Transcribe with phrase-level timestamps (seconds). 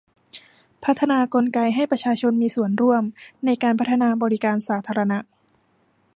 [0.83, 3.03] พัฒนากลไกให้ประชาชนมีส่วนร่วม
[3.45, 5.17] ในการพัฒนาบริการสาธารณะ